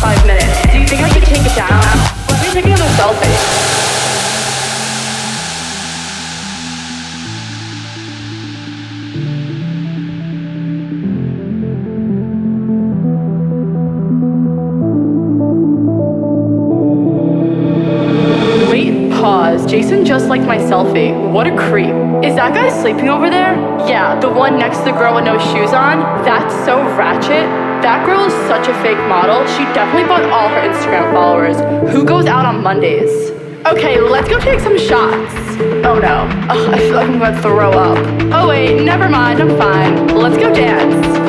Five 0.00 0.26
minutes. 0.26 0.72
Do 0.72 0.78
you 0.78 0.86
think 0.86 1.00
I 1.02 1.08
should 1.08 1.24
take 1.24 1.44
it 1.44 1.56
down? 1.56 1.85
Jason 19.76 20.06
just 20.06 20.28
liked 20.28 20.46
my 20.46 20.56
selfie. 20.56 21.10
Eh? 21.10 21.30
What 21.32 21.46
a 21.46 21.54
creep. 21.54 21.92
Is 22.24 22.34
that 22.36 22.54
guy 22.54 22.70
sleeping 22.80 23.10
over 23.10 23.28
there? 23.28 23.52
Yeah, 23.86 24.18
the 24.18 24.26
one 24.26 24.58
next 24.58 24.78
to 24.78 24.84
the 24.84 24.92
girl 24.92 25.14
with 25.14 25.24
no 25.24 25.36
shoes 25.36 25.74
on? 25.74 26.00
That's 26.24 26.54
so 26.64 26.80
ratchet. 26.96 27.44
That 27.84 28.06
girl 28.06 28.24
is 28.24 28.32
such 28.48 28.68
a 28.68 28.74
fake 28.80 28.96
model. 29.06 29.44
She 29.48 29.64
definitely 29.76 30.08
bought 30.08 30.24
all 30.32 30.48
her 30.48 30.62
Instagram 30.66 31.12
followers. 31.12 31.58
Who 31.92 32.06
goes 32.06 32.24
out 32.24 32.46
on 32.46 32.62
Mondays? 32.62 33.12
Okay, 33.66 34.00
let's 34.00 34.30
go 34.30 34.40
take 34.40 34.60
some 34.60 34.78
shots. 34.78 35.34
Oh 35.84 35.98
no. 36.00 36.24
Ugh, 36.48 36.72
I 36.72 36.78
feel 36.78 36.94
like 36.94 37.08
I'm 37.10 37.18
gonna 37.18 37.42
throw 37.42 37.72
up. 37.72 37.98
Oh 38.32 38.48
wait, 38.48 38.82
never 38.82 39.10
mind, 39.10 39.42
I'm 39.42 39.58
fine. 39.58 40.06
Let's 40.06 40.38
go 40.38 40.54
dance. 40.54 41.25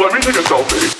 Let 0.00 0.14
me 0.14 0.20
take 0.22 0.36
a 0.36 0.38
selfie. 0.38 0.99